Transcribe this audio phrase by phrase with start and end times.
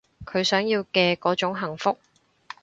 [0.25, 1.95] 佢想要嘅嗰種幸福